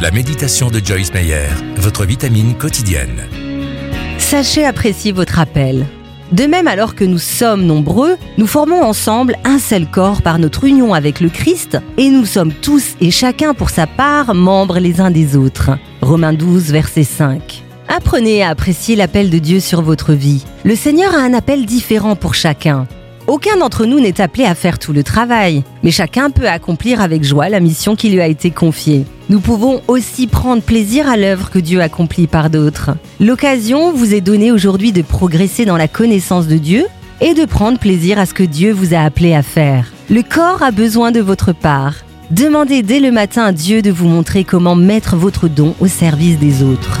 La 0.00 0.10
méditation 0.10 0.70
de 0.70 0.80
Joyce 0.82 1.12
Meyer, 1.12 1.48
votre 1.76 2.06
vitamine 2.06 2.54
quotidienne. 2.54 3.28
Sachez 4.16 4.64
apprécier 4.64 5.12
votre 5.12 5.38
appel. 5.38 5.84
De 6.32 6.44
même, 6.44 6.68
alors 6.68 6.94
que 6.94 7.04
nous 7.04 7.18
sommes 7.18 7.66
nombreux, 7.66 8.16
nous 8.38 8.46
formons 8.46 8.82
ensemble 8.82 9.36
un 9.44 9.58
seul 9.58 9.86
corps 9.86 10.22
par 10.22 10.38
notre 10.38 10.64
union 10.64 10.94
avec 10.94 11.20
le 11.20 11.28
Christ 11.28 11.76
et 11.98 12.08
nous 12.08 12.24
sommes 12.24 12.54
tous 12.54 12.94
et 13.02 13.10
chacun 13.10 13.52
pour 13.52 13.68
sa 13.68 13.86
part 13.86 14.34
membres 14.34 14.78
les 14.78 15.02
uns 15.02 15.10
des 15.10 15.36
autres. 15.36 15.72
Romains 16.00 16.32
12, 16.32 16.72
verset 16.72 17.04
5. 17.04 17.62
Apprenez 17.88 18.42
à 18.42 18.48
apprécier 18.48 18.96
l'appel 18.96 19.28
de 19.28 19.38
Dieu 19.38 19.60
sur 19.60 19.82
votre 19.82 20.14
vie. 20.14 20.46
Le 20.64 20.76
Seigneur 20.76 21.14
a 21.14 21.18
un 21.18 21.34
appel 21.34 21.66
différent 21.66 22.16
pour 22.16 22.32
chacun. 22.32 22.86
Aucun 23.26 23.56
d'entre 23.58 23.84
nous 23.86 24.00
n'est 24.00 24.20
appelé 24.20 24.44
à 24.44 24.54
faire 24.54 24.78
tout 24.78 24.92
le 24.92 25.02
travail, 25.02 25.62
mais 25.82 25.90
chacun 25.90 26.30
peut 26.30 26.48
accomplir 26.48 27.00
avec 27.00 27.22
joie 27.22 27.48
la 27.48 27.60
mission 27.60 27.96
qui 27.96 28.10
lui 28.10 28.20
a 28.20 28.26
été 28.26 28.50
confiée. 28.50 29.04
Nous 29.28 29.40
pouvons 29.40 29.82
aussi 29.88 30.26
prendre 30.26 30.62
plaisir 30.62 31.08
à 31.08 31.16
l'œuvre 31.16 31.50
que 31.50 31.58
Dieu 31.58 31.80
accomplit 31.80 32.26
par 32.26 32.50
d'autres. 32.50 32.90
L'occasion 33.20 33.92
vous 33.92 34.14
est 34.14 34.20
donnée 34.20 34.50
aujourd'hui 34.50 34.92
de 34.92 35.02
progresser 35.02 35.64
dans 35.64 35.76
la 35.76 35.88
connaissance 35.88 36.46
de 36.48 36.56
Dieu 36.56 36.86
et 37.20 37.34
de 37.34 37.44
prendre 37.44 37.78
plaisir 37.78 38.18
à 38.18 38.26
ce 38.26 38.34
que 38.34 38.42
Dieu 38.42 38.72
vous 38.72 38.94
a 38.94 39.00
appelé 39.00 39.34
à 39.34 39.42
faire. 39.42 39.92
Le 40.08 40.22
corps 40.22 40.62
a 40.62 40.70
besoin 40.70 41.12
de 41.12 41.20
votre 41.20 41.52
part. 41.52 41.94
Demandez 42.30 42.82
dès 42.82 43.00
le 43.00 43.12
matin 43.12 43.44
à 43.44 43.52
Dieu 43.52 43.82
de 43.82 43.90
vous 43.90 44.08
montrer 44.08 44.44
comment 44.44 44.74
mettre 44.74 45.16
votre 45.16 45.48
don 45.48 45.74
au 45.80 45.86
service 45.86 46.38
des 46.38 46.62
autres. 46.62 47.00